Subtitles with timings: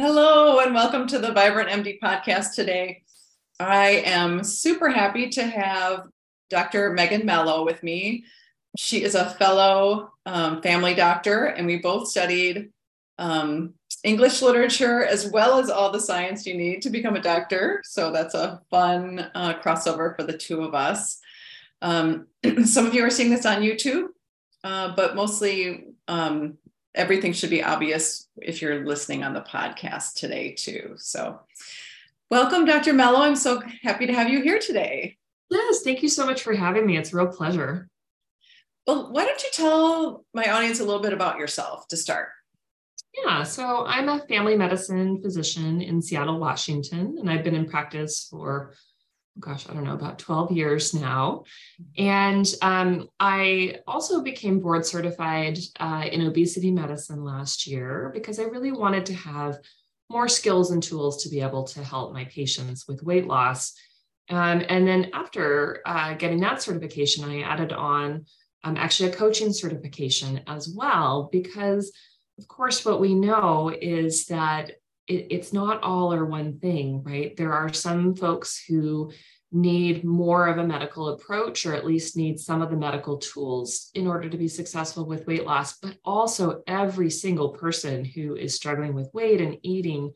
[0.00, 3.02] Hello, and welcome to the Vibrant MD podcast today.
[3.58, 6.06] I am super happy to have
[6.50, 6.92] Dr.
[6.92, 8.24] Megan Melo with me.
[8.76, 12.70] She is a fellow um, family doctor, and we both studied
[13.18, 13.74] um,
[14.04, 17.82] English literature as well as all the science you need to become a doctor.
[17.84, 21.18] So that's a fun uh, crossover for the two of us.
[21.82, 22.28] Um,
[22.64, 24.10] some of you are seeing this on YouTube,
[24.62, 26.56] uh, but mostly um,
[26.98, 30.94] everything should be obvious if you're listening on the podcast today too.
[30.96, 31.40] So
[32.30, 32.92] welcome, Dr.
[32.92, 33.20] Melo.
[33.20, 35.16] I'm so happy to have you here today.
[35.48, 36.98] Yes, thank you so much for having me.
[36.98, 37.88] It's a real pleasure.
[38.86, 42.30] Well, why don't you tell my audience a little bit about yourself to start?
[43.14, 48.26] Yeah, so I'm a family medicine physician in Seattle, Washington, and I've been in practice
[48.28, 48.74] for
[49.40, 51.44] gosh, I don't know, about 12 years now.
[51.96, 58.44] And um, I also became board certified uh, in obesity medicine last year because I
[58.44, 59.58] really wanted to have
[60.10, 63.74] more skills and tools to be able to help my patients with weight loss.
[64.30, 68.26] Um, and then after uh, getting that certification, I added on
[68.64, 71.92] um, actually a coaching certification as well, because
[72.38, 74.70] of course, what we know is that
[75.08, 77.36] it, it's not all or one thing, right?
[77.36, 79.12] There are some folks who
[79.50, 83.90] need more of a medical approach or at least need some of the medical tools
[83.94, 88.54] in order to be successful with weight loss but also every single person who is
[88.54, 90.12] struggling with weight and eating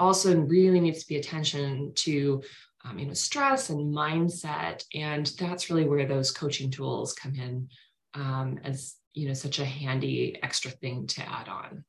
[0.00, 2.42] also really needs to be attention to
[2.84, 7.68] um, you know stress and mindset and that's really where those coaching tools come in
[8.14, 11.84] um, as you know such a handy extra thing to add on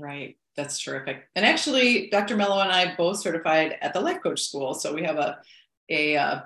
[0.00, 1.28] right that's terrific.
[1.34, 2.36] And actually, Dr.
[2.36, 5.38] Melo and I both certified at the Life Coach School, so we have a
[5.88, 6.40] a uh,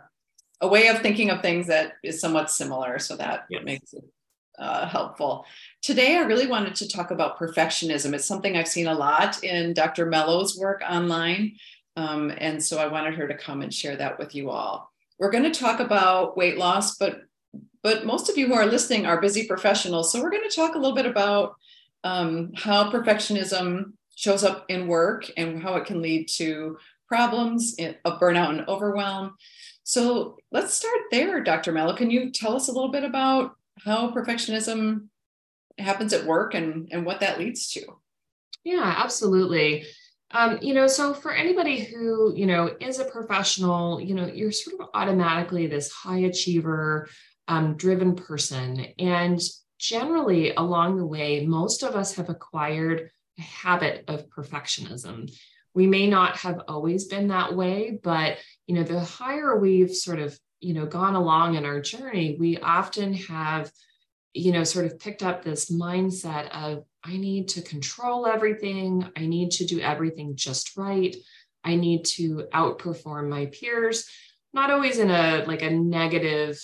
[0.61, 2.98] a way of thinking of things that is somewhat similar.
[2.98, 3.64] So that yes.
[3.64, 4.05] makes it
[4.58, 5.47] uh, helpful.
[5.83, 8.12] Today, I really wanted to talk about perfectionism.
[8.12, 10.06] It's something I've seen a lot in Dr.
[10.06, 11.56] Melo's work online,
[11.97, 14.92] um, and so I wanted her to come and share that with you all.
[15.19, 17.22] We're going to talk about weight loss, but
[17.82, 20.75] but most of you who are listening are busy professionals, so we're going to talk
[20.75, 21.54] a little bit about
[22.04, 26.77] um, how perfectionism shows up in work and how it can lead to
[27.08, 27.74] problems
[28.04, 29.34] of burnout and overwhelm.
[29.82, 31.72] So let's start there, Dr.
[31.72, 31.96] Melo.
[31.96, 35.08] Can you tell us a little bit about how perfectionism
[35.78, 37.86] happens at work and, and what that leads to?
[38.64, 39.86] Yeah, absolutely.
[40.30, 44.52] Um, you know, so for anybody who, you know, is a professional, you know, you're
[44.52, 47.08] sort of automatically this high achiever,
[47.47, 48.88] um, driven person.
[48.98, 49.41] And
[49.78, 55.32] generally along the way, most of us have acquired a habit of perfectionism.
[55.78, 60.19] We may not have always been that way, but you know, the higher we've sort
[60.19, 63.71] of, you know, gone along in our journey, we often have,
[64.34, 69.27] you know, sort of picked up this mindset of I need to control everything, I
[69.27, 71.15] need to do everything just right.
[71.62, 74.10] I need to outperform my peers,
[74.53, 76.60] not always in a like a negative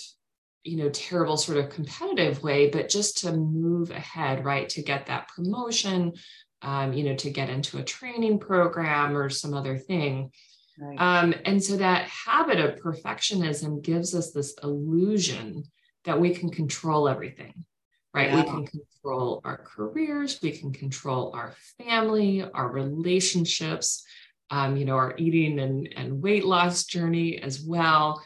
[0.65, 5.05] you know terrible sort of competitive way but just to move ahead right to get
[5.05, 6.11] that promotion
[6.61, 10.31] um, you know, to get into a training program or some other thing.
[10.77, 10.99] Right.
[10.99, 15.63] Um, and so that habit of perfectionism gives us this illusion
[16.03, 17.65] that we can control everything,
[18.13, 18.29] right?
[18.29, 18.35] Yeah.
[18.37, 24.03] We can control our careers, we can control our family, our relationships,
[24.51, 28.21] um, you know, our eating and, and weight loss journey as well.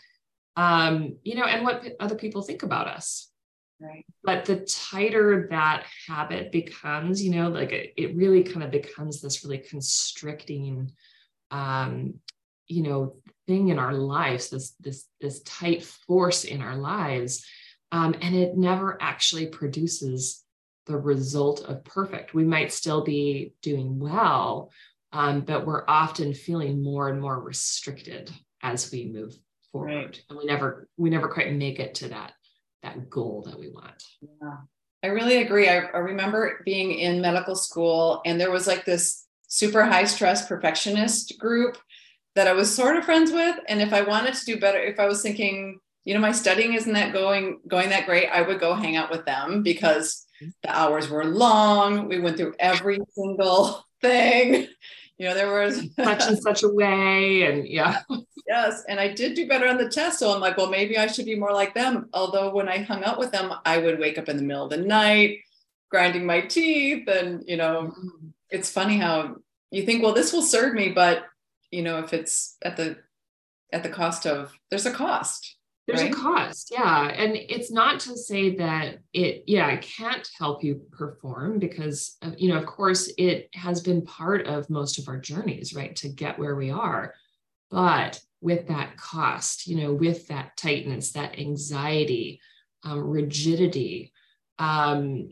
[0.55, 3.28] Um, you know, and what other people think about us,
[3.81, 4.05] Right.
[4.23, 9.21] But the tighter that habit becomes, you know, like it, it really kind of becomes
[9.21, 10.91] this really constricting,
[11.49, 12.15] um,
[12.67, 13.15] you know,
[13.47, 17.45] thing in our lives, this this this tight force in our lives,
[17.93, 20.43] um, and it never actually produces
[20.85, 22.33] the result of perfect.
[22.33, 24.71] We might still be doing well,
[25.13, 28.29] um, but we're often feeling more and more restricted
[28.61, 29.37] as we move
[29.71, 30.21] forward, right.
[30.29, 32.33] and we never we never quite make it to that
[32.83, 34.03] that goal that we want.
[34.21, 34.57] Yeah.
[35.03, 35.69] I really agree.
[35.69, 40.47] I, I remember being in medical school and there was like this super high stress
[40.47, 41.77] perfectionist group
[42.35, 43.57] that I was sort of friends with.
[43.67, 46.73] And if I wanted to do better, if I was thinking, you know, my studying
[46.73, 50.25] isn't that going going that great, I would go hang out with them because
[50.63, 52.07] the hours were long.
[52.07, 54.67] We went through every single thing.
[55.19, 57.43] You know, there was such and such a way.
[57.43, 58.01] And yeah.
[58.47, 58.83] Yes.
[58.87, 60.17] And I did do better on the test.
[60.17, 62.09] So I'm like, well, maybe I should be more like them.
[62.13, 64.71] Although when I hung out with them, I would wake up in the middle of
[64.71, 65.39] the night,
[65.91, 67.07] grinding my teeth.
[67.07, 68.29] And, you know, mm-hmm.
[68.49, 69.35] it's funny how
[69.69, 70.89] you think, well, this will serve me.
[70.89, 71.25] But,
[71.69, 72.97] you know, if it's at the,
[73.71, 75.57] at the cost of, there's a cost.
[75.89, 76.11] There's right?
[76.11, 77.07] a cost yeah.
[77.07, 82.49] And it's not to say that it yeah it can't help you perform because you
[82.49, 86.37] know of course it has been part of most of our journeys right to get
[86.37, 87.13] where we are.
[87.71, 92.39] But with that cost you know with that tightness that anxiety
[92.83, 94.13] um, rigidity
[94.59, 95.29] um,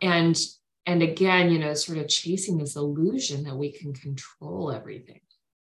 [0.00, 0.38] and
[0.86, 5.20] and again you know sort of chasing this illusion that we can control everything.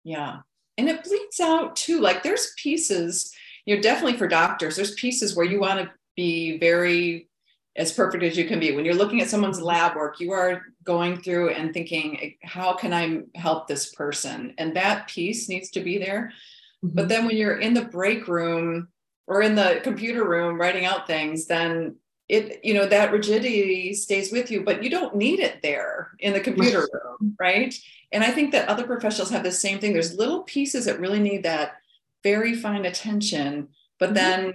[0.03, 0.39] Yeah.
[0.77, 2.01] And it bleeds out too.
[2.01, 3.33] Like there's pieces
[3.69, 4.77] you know definitely for doctors.
[4.77, 7.29] There's pieces where you want to be very
[7.77, 8.73] as perfect as you can be.
[8.73, 12.95] When you're looking at someone's lab work you are going through and thinking how can
[12.95, 14.55] i help this person?
[14.57, 16.33] And that piece needs to be there.
[16.83, 16.95] Mm-hmm.
[16.95, 18.89] but then when you're in the break room
[19.27, 21.97] or in the computer room writing out things then
[22.29, 26.33] it you know that rigidity stays with you but you don't need it there in
[26.33, 27.75] the computer room right?
[28.13, 29.93] And i think that other professionals have the same thing.
[29.93, 31.78] There's little pieces that really need that
[32.23, 33.69] very fine attention
[33.99, 34.15] but mm-hmm.
[34.15, 34.53] then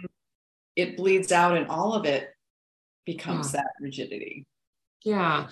[0.76, 2.30] it bleeds out and all of it
[3.06, 3.62] becomes yeah.
[3.62, 4.46] that rigidity
[5.04, 5.48] yeah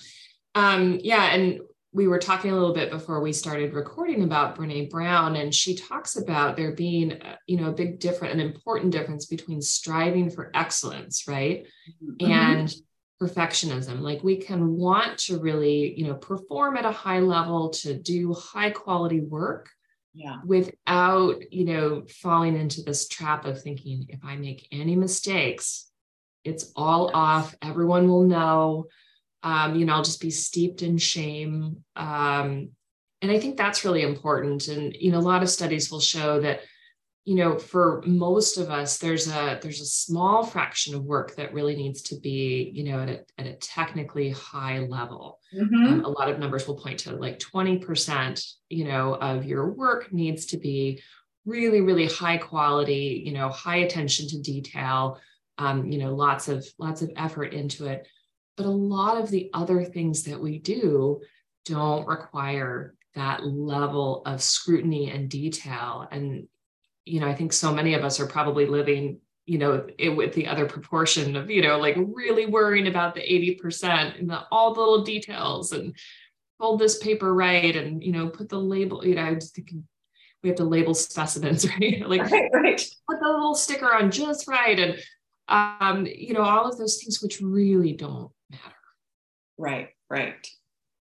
[0.55, 1.61] um yeah and
[1.93, 5.75] we were talking a little bit before we started recording about Brene Brown, and she
[5.75, 10.29] talks about there being, uh, you know, a big difference, an important difference between striving
[10.29, 11.67] for excellence, right,
[12.01, 12.31] mm-hmm.
[12.31, 12.73] and
[13.21, 13.99] perfectionism.
[13.99, 18.33] Like we can want to really, you know, perform at a high level to do
[18.33, 19.69] high quality work,
[20.13, 25.89] yeah, without, you know, falling into this trap of thinking if I make any mistakes,
[26.43, 27.55] it's all off.
[27.61, 28.87] Everyone will know
[29.43, 31.83] um, you know, I'll just be steeped in shame.
[31.95, 32.69] Um,
[33.21, 34.67] and I think that's really important.
[34.67, 36.61] And, you know, a lot of studies will show that,
[37.23, 41.53] you know, for most of us, there's a there's a small fraction of work that
[41.53, 45.39] really needs to be, you know, at a, at a technically high level.
[45.53, 45.85] Mm-hmm.
[45.85, 50.11] Um, a lot of numbers will point to like 20%, you know, of your work
[50.11, 51.01] needs to be
[51.45, 55.19] really, really high quality, you know, high attention to detail,
[55.59, 58.07] um, you know, lots of lots of effort into it
[58.57, 61.21] but a lot of the other things that we do
[61.65, 66.07] don't require that level of scrutiny and detail.
[66.11, 66.47] And,
[67.05, 70.33] you know, I think so many of us are probably living, you know, it, with
[70.33, 74.73] the other proportion of, you know, like really worrying about the 80% and the, all
[74.73, 75.95] the little details and
[76.59, 79.83] hold this paper right and, you know, put the label, you know, I was thinking
[80.43, 82.07] we have to label specimens, right?
[82.07, 82.87] like right, right.
[83.09, 84.79] put the little sticker on just right.
[84.79, 84.97] And,
[85.47, 88.75] um, you know, all of those things which really don't matter.
[89.57, 90.47] Right, right.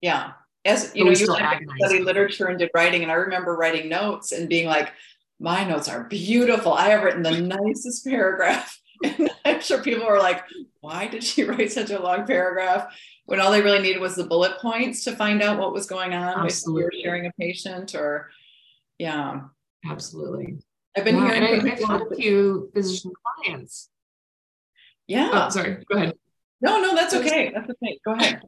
[0.00, 0.32] Yeah.
[0.64, 4.48] As you know, you study literature and did writing, and I remember writing notes and
[4.48, 4.92] being like,
[5.38, 6.72] my notes are beautiful.
[6.72, 8.78] I have written the nicest paragraph.
[9.04, 10.42] And I'm sure people were like,
[10.80, 12.96] why did she write such a long paragraph?
[13.26, 16.14] When all they really needed was the bullet points to find out what was going
[16.14, 16.46] on.
[16.46, 16.84] Absolutely.
[16.84, 18.30] If you're sharing a patient or
[18.98, 19.42] yeah.
[19.84, 20.56] Absolutely.
[20.96, 23.12] I've been yeah, hearing I've had a few physician
[23.44, 23.90] clients.
[25.06, 25.28] Yeah.
[25.30, 25.84] Oh, sorry.
[25.90, 26.14] Go ahead.
[26.62, 27.52] No, no, that's okay.
[27.54, 27.98] That's okay.
[28.02, 28.40] Go ahead.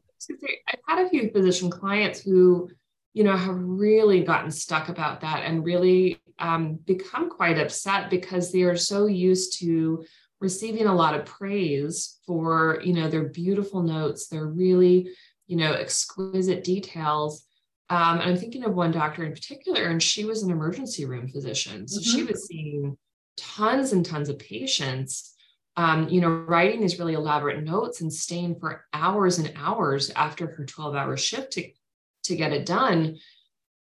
[0.67, 2.69] I've had a few physician clients who,
[3.13, 8.51] you know, have really gotten stuck about that and really um, become quite upset because
[8.51, 10.05] they are so used to
[10.39, 15.09] receiving a lot of praise for, you know, their beautiful notes, their really,
[15.47, 17.45] you know, exquisite details.
[17.89, 21.27] Um, and I'm thinking of one doctor in particular, and she was an emergency room
[21.27, 21.87] physician.
[21.87, 22.17] So mm-hmm.
[22.17, 22.97] she was seeing
[23.35, 25.35] tons and tons of patients
[25.79, 30.45] um, you know, writing these really elaborate notes and staying for hours and hours after
[30.45, 31.71] her 12 hour shift to,
[32.23, 33.17] to get it done.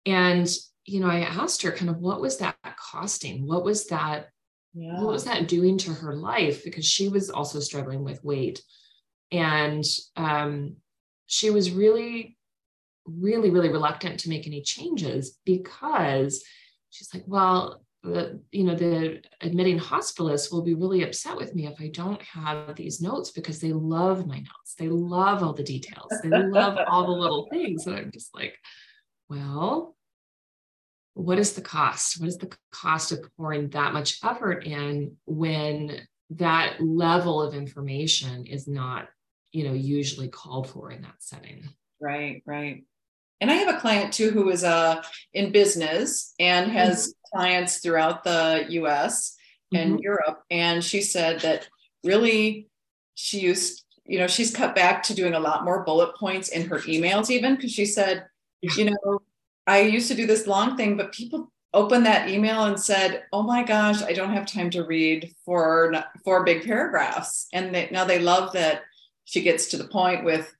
[0.03, 0.49] And,
[0.85, 3.47] you know, I asked her kind of what was that costing?
[3.47, 4.29] What was that?
[4.73, 4.99] Yeah.
[4.99, 6.63] What was that doing to her life?
[6.63, 8.61] Because she was also struggling with weight.
[9.31, 9.83] And
[10.15, 10.77] um,
[11.27, 12.37] she was really,
[13.05, 16.43] really, really reluctant to make any changes because
[16.89, 21.67] she's like, well, the you know the admitting hospitalist will be really upset with me
[21.67, 25.63] if i don't have these notes because they love my notes they love all the
[25.63, 28.55] details they love all the little things and i'm just like
[29.29, 29.95] well
[31.13, 35.99] what is the cost what is the cost of pouring that much effort in when
[36.31, 39.07] that level of information is not
[39.51, 42.83] you know usually called for in that setting right right
[43.43, 45.03] and I have a client too who is uh,
[45.33, 47.37] in business and has mm-hmm.
[47.37, 49.35] clients throughout the US
[49.73, 50.01] and mm-hmm.
[50.01, 50.43] Europe.
[50.49, 51.67] And she said that
[52.05, 52.69] really
[53.15, 56.69] she used, you know, she's cut back to doing a lot more bullet points in
[56.69, 58.25] her emails, even because she said,
[58.61, 59.21] you know,
[59.67, 63.43] I used to do this long thing, but people opened that email and said, "Oh
[63.43, 65.93] my gosh, I don't have time to read four
[66.23, 68.81] four big paragraphs." And they, now they love that
[69.25, 70.53] she gets to the point with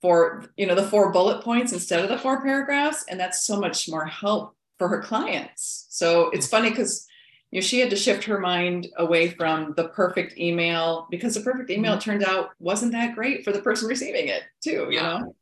[0.00, 3.58] for you know the four bullet points instead of the four paragraphs and that's so
[3.58, 7.06] much more help for her clients so it's funny because
[7.52, 11.40] you know, she had to shift her mind away from the perfect email because the
[11.40, 12.00] perfect email mm-hmm.
[12.00, 15.18] turned out wasn't that great for the person receiving it too, you yeah.
[15.18, 15.36] know?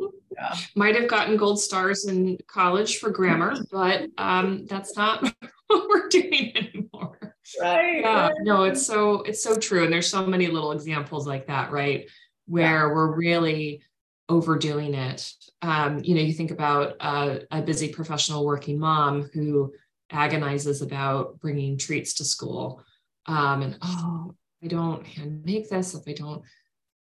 [0.00, 0.56] Yeah.
[0.74, 5.22] Might have gotten gold stars in college for grammar, but um, that's not
[5.66, 7.36] what we're doing anymore.
[7.60, 8.00] Right.
[8.00, 8.30] Yeah.
[8.42, 9.84] No, it's so it's so true.
[9.84, 12.08] And there's so many little examples like that, right?
[12.46, 12.94] Where yeah.
[12.94, 13.82] we're really
[14.28, 15.30] overdoing it.
[15.60, 19.72] Um, you know, you think about uh, a busy professional working mom who
[20.10, 22.82] agonizes about bringing treats to school.
[23.26, 26.42] Um, and oh, I don't hand make this if I don't,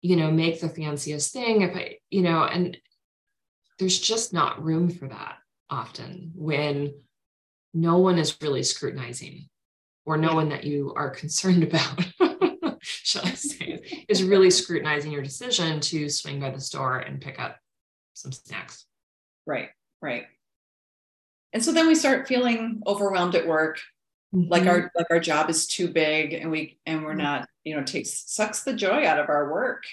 [0.03, 1.63] you know, make the fanciest thing.
[1.63, 2.77] If I, you know, and
[3.79, 5.37] there's just not room for that
[5.69, 6.93] often when
[7.73, 9.49] no one is really scrutinizing
[10.05, 12.05] or no one that you are concerned about
[12.83, 17.39] shall i say is really scrutinizing your decision to swing by the store and pick
[17.39, 17.57] up
[18.15, 18.87] some snacks.
[19.47, 19.69] Right
[20.03, 20.25] right.
[21.53, 23.81] And so then we start feeling overwhelmed at work
[24.35, 24.49] mm-hmm.
[24.49, 27.23] like our like our job is too big and we and we're mm-hmm.
[27.23, 29.85] not you know takes sucks the joy out of our work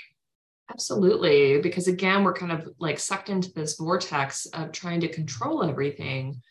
[0.69, 5.63] absolutely because again we're kind of like sucked into this vortex of trying to control
[5.63, 6.41] everything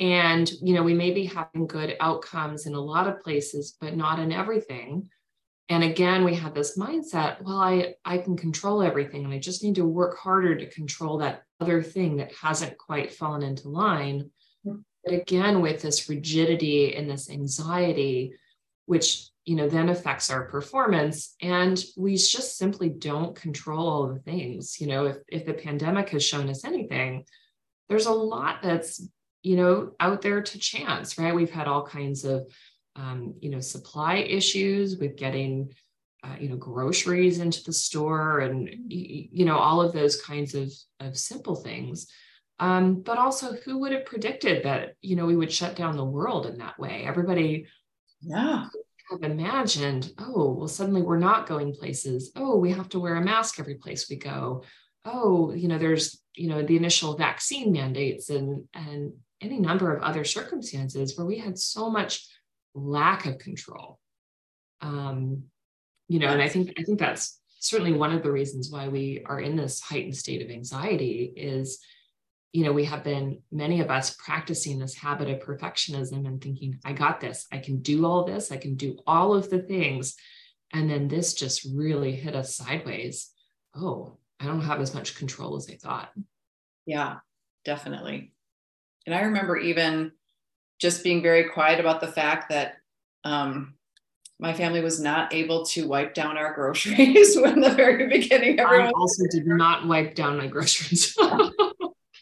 [0.00, 3.96] and you know we may be having good outcomes in a lot of places but
[3.96, 5.08] not in everything
[5.68, 9.62] and again we have this mindset well i i can control everything and i just
[9.62, 14.30] need to work harder to control that other thing that hasn't quite fallen into line
[15.04, 18.34] but again, with this rigidity and this anxiety,
[18.86, 24.20] which you know then affects our performance and we just simply don't control all the
[24.20, 27.24] things you know if, if the pandemic has shown us anything
[27.88, 29.02] there's a lot that's
[29.42, 31.34] you know out there to chance right?
[31.34, 32.46] We've had all kinds of
[32.96, 35.72] um, you know supply issues with getting
[36.22, 40.72] uh, you know groceries into the store and you know all of those kinds of
[41.00, 42.06] of simple things
[42.60, 46.04] um, but also, who would have predicted that you know we would shut down the
[46.04, 47.04] world in that way?
[47.06, 47.66] Everybody,
[48.20, 48.66] yeah,
[49.10, 50.12] have imagined.
[50.18, 52.32] Oh, well, suddenly we're not going places.
[52.36, 54.62] Oh, we have to wear a mask every place we go.
[55.06, 60.02] Oh, you know, there's you know the initial vaccine mandates and and any number of
[60.02, 62.28] other circumstances where we had so much
[62.74, 63.98] lack of control.
[64.82, 65.44] Um,
[66.08, 69.22] you know, and I think I think that's certainly one of the reasons why we
[69.24, 71.78] are in this heightened state of anxiety is
[72.52, 76.78] you know, we have been, many of us, practicing this habit of perfectionism and thinking,
[76.84, 80.16] I got this, I can do all this, I can do all of the things.
[80.72, 83.30] And then this just really hit us sideways.
[83.74, 86.10] Oh, I don't have as much control as I thought.
[86.86, 87.18] Yeah,
[87.64, 88.32] definitely.
[89.06, 90.12] And I remember even
[90.80, 92.76] just being very quiet about the fact that
[93.24, 93.74] um,
[94.40, 98.58] my family was not able to wipe down our groceries when the very beginning.
[98.58, 101.14] Everyone I also did not wipe down my groceries.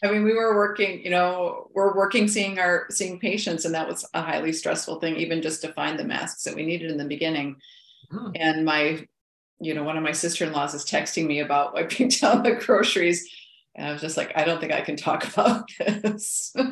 [0.03, 3.87] I mean, we were working, you know, we're working seeing our seeing patients, and that
[3.87, 6.97] was a highly stressful thing, even just to find the masks that we needed in
[6.97, 7.57] the beginning.
[8.13, 8.31] Oh.
[8.35, 9.05] And my,
[9.59, 13.29] you know, one of my sister-in-laws is texting me about wiping down the groceries.
[13.75, 16.53] And I was just like, I don't think I can talk about this.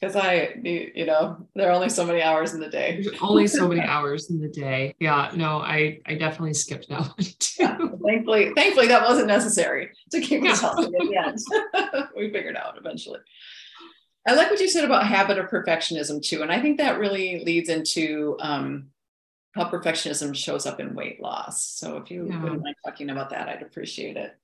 [0.00, 3.00] because I, you know, there are only so many hours in the day.
[3.02, 4.94] There's only so many hours in the day.
[4.98, 7.54] Yeah, no, I, I definitely skipped that one too.
[7.58, 12.08] Yeah, thankfully, thankfully that wasn't necessary to keep us healthy at the end.
[12.16, 13.20] we figured out eventually.
[14.26, 17.42] I like what you said about habit of perfectionism too, and I think that really
[17.44, 18.88] leads into um,
[19.52, 21.64] how perfectionism shows up in weight loss.
[21.64, 22.42] So if you yeah.
[22.42, 24.36] wouldn't mind talking about that, I'd appreciate it.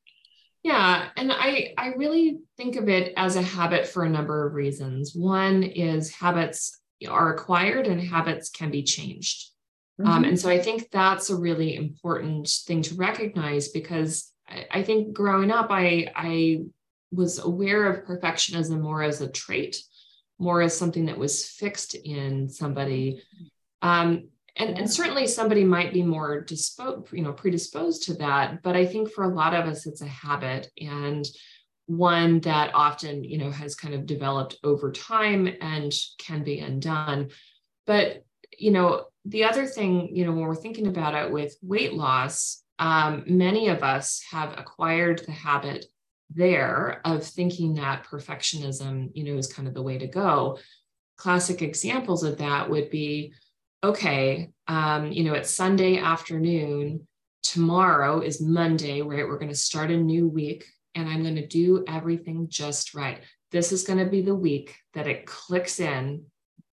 [0.63, 4.55] Yeah, and I I really think of it as a habit for a number of
[4.55, 5.15] reasons.
[5.15, 9.51] One is habits are acquired and habits can be changed.
[9.99, 10.17] Um, mm-hmm.
[10.17, 14.83] Um, and so I think that's a really important thing to recognize because I, I
[14.83, 16.65] think growing up, I I
[17.13, 19.77] was aware of perfectionism more as a trait,
[20.39, 23.23] more as something that was fixed in somebody.
[23.83, 28.75] Um, and, and certainly somebody might be more disposed you know predisposed to that but
[28.77, 31.27] i think for a lot of us it's a habit and
[31.87, 37.29] one that often you know has kind of developed over time and can be undone
[37.87, 38.25] but
[38.59, 42.63] you know the other thing you know when we're thinking about it with weight loss
[42.79, 45.87] um, many of us have acquired the habit
[46.35, 50.59] there of thinking that perfectionism you know is kind of the way to go
[51.17, 53.33] classic examples of that would be
[53.83, 57.07] okay, um, you know, it's Sunday afternoon.
[57.43, 59.27] Tomorrow is Monday, right?
[59.27, 60.65] We're going to start a new week
[60.95, 63.21] and I'm going to do everything just right.
[63.53, 66.25] This is going to be the week that it clicks in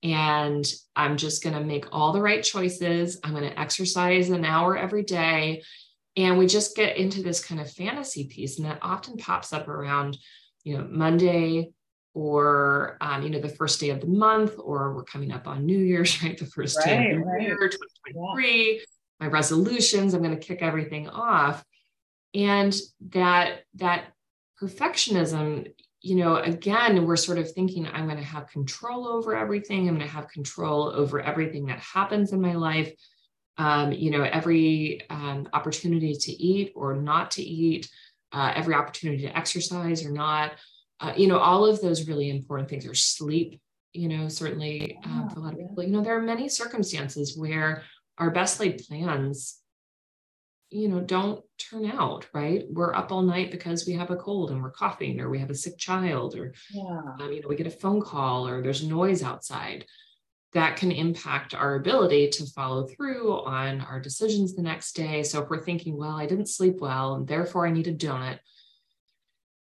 [0.03, 3.19] and I'm just going to make all the right choices.
[3.23, 5.63] I'm going to exercise an hour every day.
[6.15, 9.67] And we just get into this kind of fantasy piece, and that often pops up
[9.67, 10.17] around,
[10.63, 11.71] you know, Monday,
[12.17, 15.67] or um, you know the first day of the month or we're coming up on
[15.67, 17.41] new year's right the first right, day of the right.
[17.43, 18.79] year 2023 yeah.
[19.19, 21.63] my resolutions i'm going to kick everything off
[22.33, 22.75] and
[23.09, 24.05] that that
[24.59, 25.71] perfectionism
[26.07, 29.87] you know again we're sort of thinking i'm going to have control over everything.
[29.87, 32.91] I'm going to have control over everything that happens in my life
[33.57, 37.89] um, you know every um, opportunity to eat or not to eat
[38.31, 40.53] uh, every opportunity to exercise or not.
[40.99, 43.59] Uh, you know all of those really important things are sleep
[43.93, 45.83] you know certainly uh, for a lot of people.
[45.83, 47.83] You know there are many circumstances where
[48.17, 49.59] our best laid plans
[50.69, 52.65] you know don't turn out right?
[52.69, 55.50] We're up all night because we have a cold and we're coughing or we have
[55.50, 57.01] a sick child or yeah.
[57.19, 59.86] um, you know we get a phone call or there's noise outside.
[60.53, 65.21] That can impact our ability to follow through on our decisions the next day.
[65.24, 68.39] So if we're thinking well i didn't sleep well and therefore i need a donut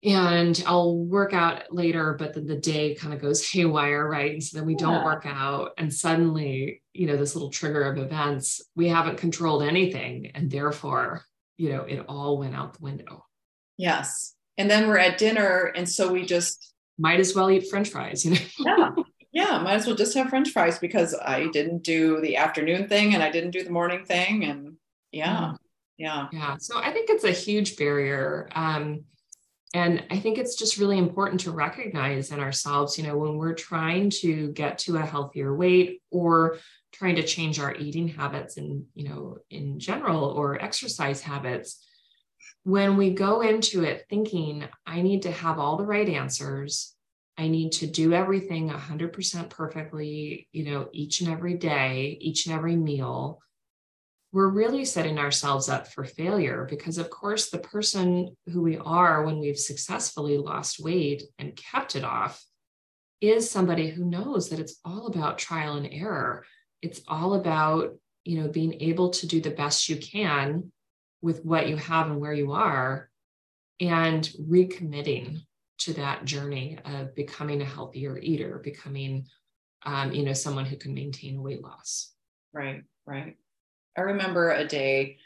[0.05, 4.33] and I'll work out later, but then the day kind of goes haywire, right?
[4.33, 4.81] And so then we yeah.
[4.81, 5.73] don't work out.
[5.79, 10.31] And suddenly, you know, this little trigger of events, we haven't controlled anything.
[10.35, 11.23] And therefore,
[11.57, 13.25] you know, it all went out the window.
[13.79, 14.35] Yes.
[14.59, 15.73] And then we're at dinner.
[15.75, 18.41] And so we just might as well eat French fries, you know?
[18.59, 18.91] yeah.
[19.33, 19.59] Yeah.
[19.63, 23.23] Might as well just have French fries because I didn't do the afternoon thing and
[23.23, 24.45] I didn't do the morning thing.
[24.45, 24.77] And
[25.13, 25.55] yeah.
[25.97, 26.29] Yeah.
[26.31, 26.57] Yeah.
[26.59, 28.49] So I think it's a huge barrier.
[28.55, 29.05] Um,
[29.75, 33.55] and I think it's just really important to recognize in ourselves, you know, when we're
[33.55, 36.59] trying to get to a healthier weight or
[36.93, 41.85] trying to change our eating habits and, you know, in general or exercise habits,
[42.63, 46.95] when we go into it thinking, I need to have all the right answers,
[47.37, 52.55] I need to do everything 100% perfectly, you know, each and every day, each and
[52.55, 53.41] every meal,
[54.35, 59.23] we're really setting ourselves up for failure because, of course, the person who we are
[59.23, 62.45] when we've successfully lost weight and kept it off
[63.21, 66.45] is somebody who knows that it's all about trial and error.
[66.83, 70.73] It's all about, you know, being able to do the best you can
[71.23, 73.09] with what you have and where you are
[73.81, 75.43] and recommitting
[75.79, 79.29] to that journey of becoming a healthier eater, becoming,
[79.87, 82.13] um, you know, someone who can maintain weight loss.
[82.53, 83.37] Right, right.
[83.97, 85.19] I remember a day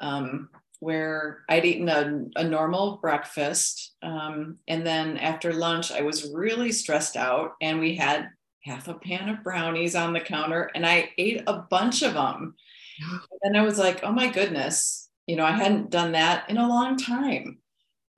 [0.00, 0.48] um,
[0.80, 3.94] where I'd eaten a, a normal breakfast.
[4.02, 8.28] Um, and then after lunch, I was really stressed out, and we had
[8.64, 12.54] half a pan of brownies on the counter, and I ate a bunch of them.
[13.00, 16.58] And then I was like, oh my goodness, you know, I hadn't done that in
[16.58, 17.58] a long time.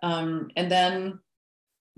[0.02, 1.18] Um, and then,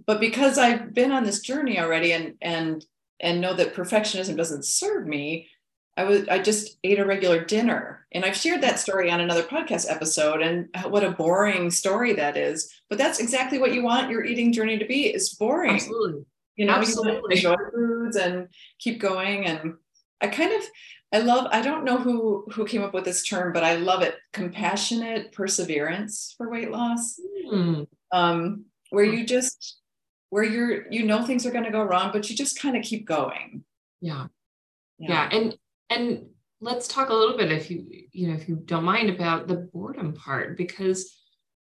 [0.04, 2.84] but because I've been on this journey already and, and,
[3.20, 5.48] and know that perfectionism doesn't serve me,
[5.96, 8.06] I was I just ate a regular dinner.
[8.12, 12.36] And I've shared that story on another podcast episode and what a boring story that
[12.36, 12.72] is.
[12.88, 15.74] But that's exactly what you want your eating journey to be is boring.
[15.74, 16.24] Absolutely.
[16.56, 17.40] You know, Absolutely.
[17.40, 19.46] you enjoy foods and keep going.
[19.46, 19.74] And
[20.20, 20.62] I kind of
[21.14, 24.02] I love, I don't know who who came up with this term, but I love
[24.02, 24.16] it.
[24.32, 27.20] Compassionate perseverance for weight loss.
[27.46, 27.86] Mm.
[28.12, 29.78] Um, where you just
[30.30, 32.82] where you're you know things are going to go wrong, but you just kind of
[32.82, 33.64] keep going.
[34.00, 34.26] Yeah.
[34.98, 35.28] yeah.
[35.30, 35.38] yeah.
[35.38, 35.58] And
[35.92, 36.26] and
[36.60, 39.56] let's talk a little bit if you you know if you don't mind about the
[39.56, 41.12] boredom part because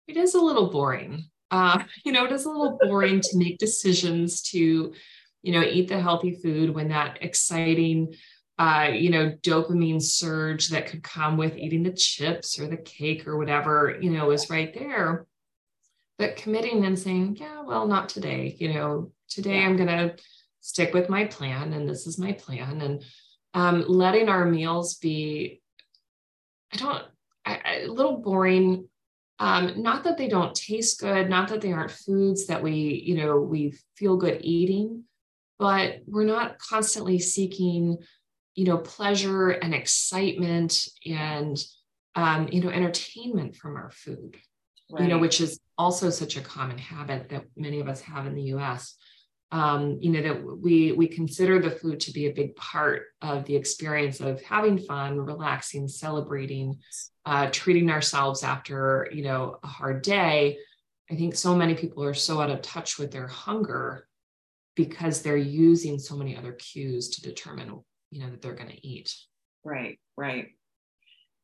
[0.07, 1.25] it is a little boring.
[1.51, 4.93] Uh, you know it is a little boring to make decisions to
[5.41, 8.13] you know eat the healthy food when that exciting
[8.59, 13.27] uh, you know dopamine surge that could come with eating the chips or the cake
[13.27, 15.25] or whatever you know is right there.
[16.19, 19.65] But committing and saying yeah well not today you know today yeah.
[19.65, 20.15] i'm going to
[20.63, 22.79] stick with my plan and this is my plan.
[22.81, 23.03] And
[23.53, 25.61] um, letting our meals be,
[26.73, 27.03] I don't,
[27.45, 28.87] I, I, a little boring.
[29.39, 33.15] Um, not that they don't taste good, not that they aren't foods that we, you
[33.15, 35.03] know, we feel good eating,
[35.59, 37.97] but we're not constantly seeking,
[38.55, 41.57] you know, pleasure and excitement and,
[42.15, 44.37] um, you know, entertainment from our food,
[44.91, 45.03] right.
[45.03, 48.35] you know, which is also such a common habit that many of us have in
[48.35, 48.95] the US
[49.53, 53.45] um, you know that we we consider the food to be a big part of
[53.45, 56.79] the experience of having fun relaxing celebrating
[57.27, 60.57] uh, treating ourselves after you know a hard day.
[61.11, 64.07] I think so many people are so out of touch with their hunger
[64.75, 68.87] because they're using so many other cues to determine you know that they're going to
[68.87, 69.15] eat.
[69.63, 70.47] Right right.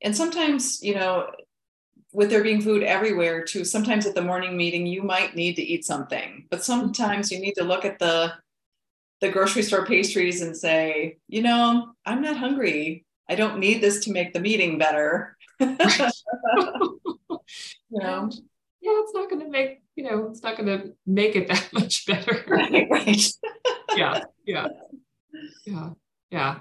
[0.01, 1.27] And sometimes you know
[2.11, 5.61] with there being food everywhere too sometimes at the morning meeting you might need to
[5.61, 8.31] eat something but sometimes you need to look at the
[9.21, 14.03] the grocery store pastries and say you know i'm not hungry i don't need this
[14.03, 15.77] to make the meeting better you
[17.91, 18.29] know
[18.81, 21.67] yeah, it's not going to make, you know, it's not going to make it that
[21.73, 22.43] much better.
[22.47, 23.31] Right, right.
[23.95, 24.67] yeah, yeah,
[25.65, 25.89] yeah,
[26.31, 26.59] yeah.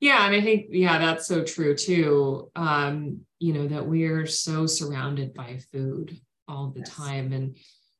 [0.00, 2.50] Yeah, and I think yeah, that's so true too.
[2.54, 6.90] Um, you know that we're so surrounded by food all the yes.
[6.90, 7.56] time, and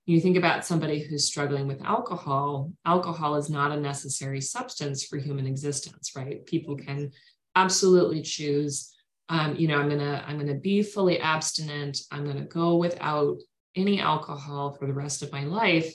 [0.07, 2.73] you think about somebody who's struggling with alcohol.
[2.87, 6.47] Alcohol is not a necessary substance for human existence, right?
[6.47, 7.11] People can
[7.57, 8.95] absolutely choose.
[9.29, 11.99] Um, you know, I'm gonna I'm gonna be fully abstinent.
[12.13, 13.39] I'm gonna go without
[13.75, 15.93] any alcohol for the rest of my life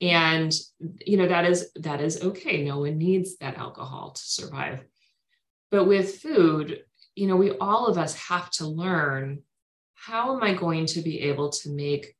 [0.00, 0.52] and
[1.06, 4.84] you know that is that is okay no one needs that alcohol to survive
[5.70, 6.80] but with food,
[7.14, 9.42] you know, we all of us have to learn
[9.94, 12.14] how am I going to be able to make,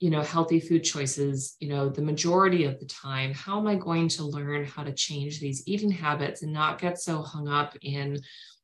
[0.00, 3.32] you know, healthy food choices, you know, the majority of the time?
[3.32, 7.00] How am I going to learn how to change these eating habits and not get
[7.00, 8.20] so hung up in,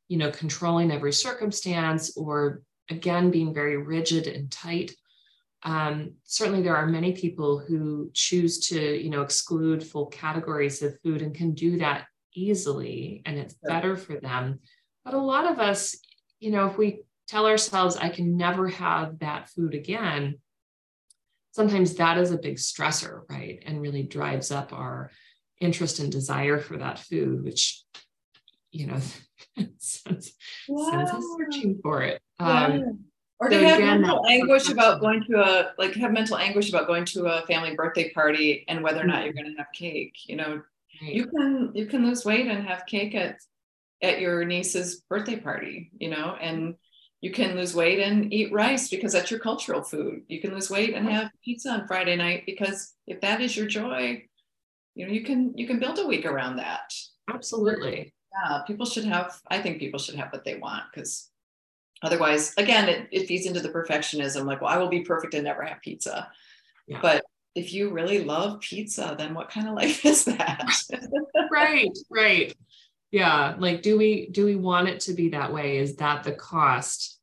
[0.08, 4.92] you know, controlling every circumstance or again being very rigid and tight?
[5.62, 11.00] Um, certainly there are many people who choose to you know exclude full categories of
[11.02, 14.60] food and can do that easily and it's better for them.
[15.04, 15.96] But a lot of us,
[16.38, 20.38] you know, if we tell ourselves, I can never have that food again,
[21.52, 23.62] sometimes that is a big stressor, right?
[23.66, 25.10] And really drives up our
[25.60, 27.82] interest and desire for that food, which,
[28.70, 28.98] you know,
[29.78, 30.34] sends,
[30.68, 30.90] wow.
[30.90, 32.20] sends us searching for it.
[32.38, 33.06] Um,
[33.38, 36.70] or to so have again, mental anguish about going to a like have mental anguish
[36.70, 39.66] about going to a family birthday party and whether or not you're going to have
[39.74, 40.62] cake you know.
[41.00, 43.38] You can you can lose weight and have cake at
[44.02, 46.74] at your niece's birthday party, you know, and
[47.20, 50.22] you can lose weight and eat rice because that's your cultural food.
[50.28, 53.66] You can lose weight and have pizza on Friday night because if that is your
[53.66, 54.24] joy,
[54.94, 56.92] you know, you can you can build a week around that.
[57.28, 58.12] Absolutely.
[58.32, 61.30] Yeah, people should have I think people should have what they want because
[62.02, 65.44] otherwise again it, it feeds into the perfectionism like well i will be perfect and
[65.44, 66.28] never have pizza
[66.86, 66.98] yeah.
[67.00, 67.24] but
[67.56, 70.70] if you really love pizza, then what kind of life is that?
[71.50, 72.54] right, right.
[73.10, 73.54] Yeah.
[73.58, 75.78] Like, do we do we want it to be that way?
[75.78, 77.18] Is that the cost?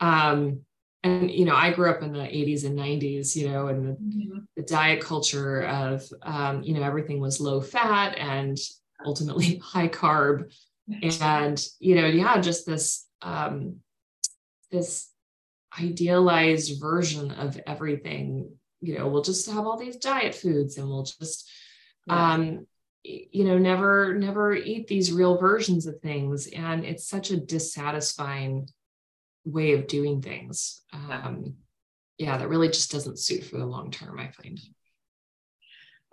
[0.00, 0.60] Um,
[1.02, 3.92] and you know, I grew up in the 80s and 90s, you know, and the,
[3.92, 4.38] mm-hmm.
[4.56, 8.56] the diet culture of um, you know, everything was low fat and
[9.04, 10.52] ultimately high carb.
[11.20, 13.76] And, you know, yeah, just this um
[14.70, 15.10] this
[15.80, 18.50] idealized version of everything
[18.86, 21.50] you know we'll just have all these diet foods and we'll just
[22.06, 22.32] yeah.
[22.32, 22.66] um
[23.02, 26.46] you know never never eat these real versions of things.
[26.48, 28.68] And it's such a dissatisfying
[29.44, 30.82] way of doing things.
[30.92, 31.54] Um
[32.18, 34.60] yeah that really just doesn't suit for the long term i find.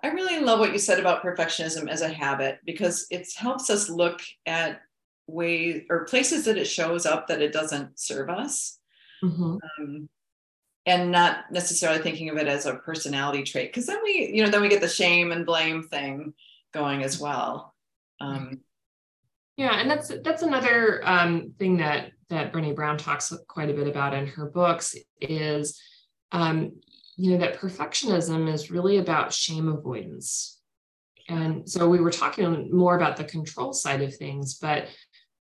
[0.04, 3.90] I really love what you said about perfectionism as a habit because it helps us
[3.90, 4.82] look at
[5.28, 8.80] ways or places that it shows up that it doesn't serve us.
[9.24, 9.56] Mm-hmm.
[9.80, 10.10] um,
[10.86, 14.50] and not necessarily thinking of it as a personality trait because then we you know
[14.50, 16.34] then we get the shame and blame thing
[16.74, 17.74] going as well.
[18.20, 18.62] Um,
[19.58, 23.88] yeah and that's that's another um, thing that that brene brown talks quite a bit
[23.88, 25.80] about in her books is
[26.32, 26.74] um,
[27.16, 30.60] you know that perfectionism is really about shame avoidance.
[31.30, 34.88] And so we were talking more about the control side of things but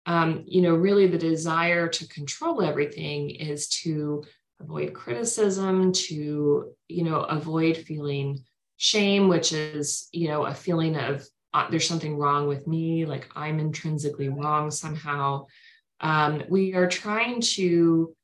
[0.06, 4.24] um, you know really the desire to control everything is to
[4.60, 8.44] avoid criticism, to, you know, avoid feeling
[8.78, 13.28] shame, which is, you know, a feeling of uh, there's something wrong with me, like
[13.36, 15.48] I'm intrinsically wrong somehow.
[16.00, 18.16] Um, we are trying to,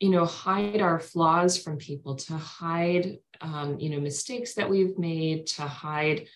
[0.00, 4.98] you know, hide our flaws from people, to hide, um, you know, mistakes that we've
[4.98, 6.26] made, to hide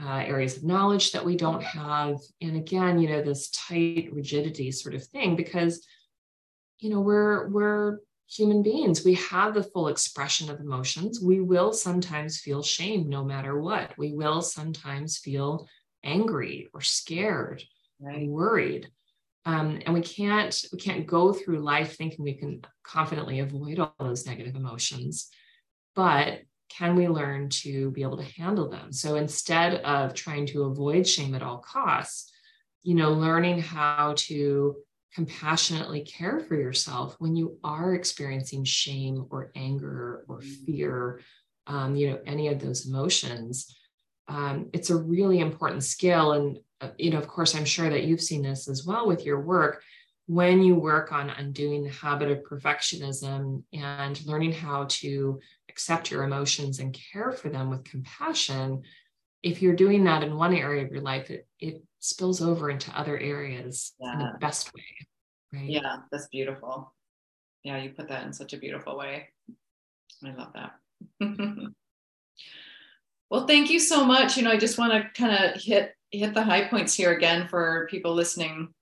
[0.00, 2.16] uh, areas of knowledge that we don't have.
[2.40, 5.86] And again, you know, this tight rigidity sort of thing, because,
[6.78, 7.98] you know, we're, we're
[8.30, 9.04] human beings.
[9.04, 11.20] We have the full expression of emotions.
[11.20, 13.96] We will sometimes feel shame no matter what.
[13.96, 15.66] We will sometimes feel
[16.04, 17.62] angry or scared
[18.00, 18.22] right.
[18.22, 18.90] or worried.
[19.44, 23.94] Um, and we can't we can't go through life thinking we can confidently avoid all
[23.98, 25.30] those negative emotions
[25.94, 30.64] but can we learn to be able to handle them so instead of trying to
[30.64, 32.30] avoid shame at all costs
[32.82, 34.76] you know learning how to
[35.14, 40.66] compassionately care for yourself when you are experiencing shame or anger or mm.
[40.66, 41.20] fear,
[41.66, 43.74] um, you know, any of those emotions.
[44.28, 46.32] Um, it's a really important skill.
[46.32, 49.24] And, uh, you know, of course, I'm sure that you've seen this as well with
[49.24, 49.82] your work.
[50.26, 55.40] When you work on undoing the habit of perfectionism and learning how to
[55.70, 58.82] accept your emotions and care for them with compassion,
[59.42, 62.96] if you're doing that in one area of your life, it, it spills over into
[62.98, 64.12] other areas yeah.
[64.12, 64.82] in the best way.
[65.52, 65.68] Right.
[65.68, 66.92] Yeah, that's beautiful.
[67.64, 69.28] Yeah, you put that in such a beautiful way.
[70.24, 70.72] I love that.
[73.30, 74.36] well, thank you so much.
[74.36, 77.48] You know, I just want to kind of hit hit the high points here again
[77.48, 78.72] for people listening.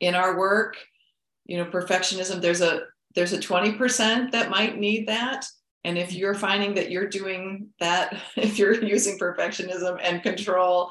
[0.00, 0.78] In our work,
[1.44, 2.40] you know, perfectionism.
[2.40, 5.46] There's a there's a 20% that might need that.
[5.84, 10.90] And if you're finding that you're doing that, if you're using perfectionism and control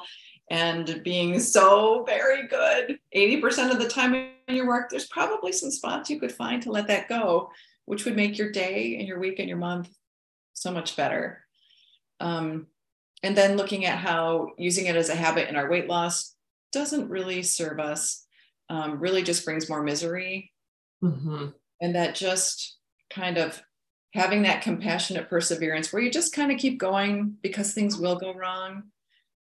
[0.50, 5.70] and being so very good 80% of the time in your work, there's probably some
[5.70, 7.50] spots you could find to let that go,
[7.86, 9.88] which would make your day and your week and your month
[10.52, 11.44] so much better.
[12.20, 12.66] Um,
[13.22, 16.34] and then looking at how using it as a habit in our weight loss
[16.72, 18.26] doesn't really serve us,
[18.68, 20.52] um, really just brings more misery.
[21.02, 21.46] Mm-hmm.
[21.80, 22.76] And that just
[23.10, 23.62] kind of
[24.12, 28.34] having that compassionate perseverance where you just kind of keep going because things will go
[28.34, 28.84] wrong.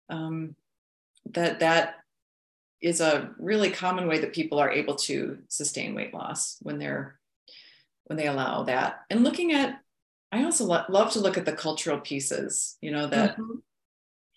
[0.09, 0.55] Um,
[1.27, 1.97] that that
[2.81, 7.19] is a really common way that people are able to sustain weight loss when they're
[8.05, 9.01] when they allow that.
[9.11, 9.81] And looking at
[10.33, 13.59] i also lo- love to look at the cultural pieces you know that mm-hmm.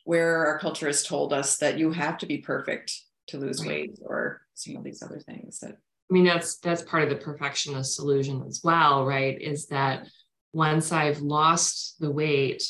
[0.06, 2.94] where our culture has told us that you have to be perfect
[3.28, 5.78] to lose weight or some of these other things that
[6.10, 9.42] i mean that's that's part of the perfectionist illusion as well right?
[9.42, 10.08] Is that
[10.52, 12.64] once i've lost the weight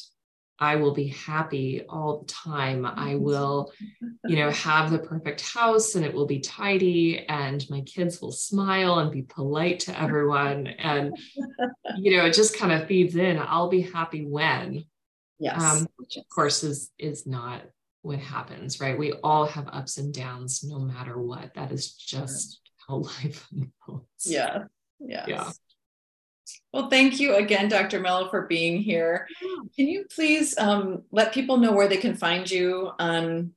[0.60, 2.86] I will be happy all the time.
[2.86, 3.72] I will,
[4.26, 8.32] you know, have the perfect house and it will be tidy and my kids will
[8.32, 10.68] smile and be polite to everyone.
[10.68, 11.18] And,
[11.98, 13.39] you know, it just kind of feeds in.
[13.39, 14.86] I'll be happy when.
[15.39, 15.62] Yes.
[15.62, 17.63] Um, which of course is is not
[18.04, 18.98] what happens, right?
[18.98, 21.54] We all have ups and downs no matter what.
[21.56, 24.26] That is just how life unfolds.
[24.26, 24.66] Yeah.
[25.00, 25.28] Yes.
[25.28, 25.52] Yeah.
[26.74, 28.00] Well, thank you again, Dr.
[28.00, 29.28] Melo, for being here.
[29.76, 33.52] Can you please um, let people know where they can find you on?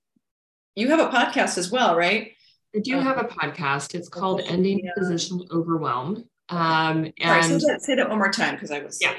[0.75, 2.33] You have a podcast as well, right?
[2.75, 3.95] I do um, have a podcast.
[3.95, 4.91] It's called Ending yeah.
[4.99, 6.25] Physician Overwhelm.
[6.49, 9.15] Um, and so say that one more time because I was yeah.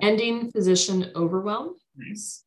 [0.00, 1.74] Ending Physician Overwhelm.
[1.96, 2.44] Nice.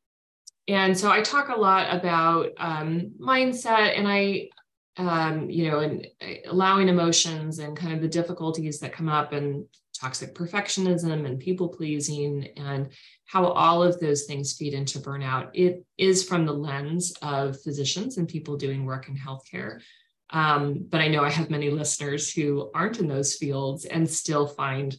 [0.68, 4.50] And so I talk a lot about um, mindset, and I
[4.98, 9.32] um, you know, and uh, allowing emotions and kind of the difficulties that come up
[9.32, 9.66] and
[9.98, 12.90] toxic perfectionism and people pleasing and
[13.26, 15.50] how all of those things feed into burnout.
[15.54, 19.82] It is from the lens of physicians and people doing work in healthcare.
[20.30, 24.48] Um, but I know I have many listeners who aren't in those fields and still
[24.48, 24.98] find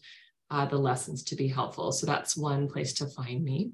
[0.51, 1.93] uh, the lessons to be helpful.
[1.93, 3.73] So that's one place to find me.